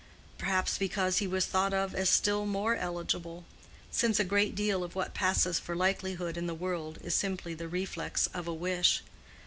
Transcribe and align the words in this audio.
Perhaps 0.39 0.79
because 0.79 1.19
he 1.19 1.27
was 1.27 1.45
thought 1.45 1.75
of 1.75 1.93
as 1.93 2.09
still 2.09 2.47
more 2.47 2.75
eligible; 2.75 3.43
since 3.91 4.19
a 4.19 4.23
great 4.23 4.55
deal 4.55 4.83
of 4.83 4.95
what 4.95 5.13
passes 5.13 5.59
for 5.59 5.75
likelihood 5.75 6.37
in 6.37 6.47
the 6.47 6.55
world 6.55 6.97
is 7.03 7.13
simply 7.13 7.53
the 7.53 7.67
reflex 7.67 8.25
of 8.33 8.47
a 8.47 8.53
wish. 8.55 9.03